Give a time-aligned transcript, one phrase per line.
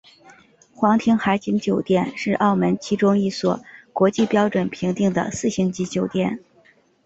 [0.73, 3.59] 皇庭海景酒店是澳门其中一所
[3.93, 6.39] 国际标准评定的四星级酒店。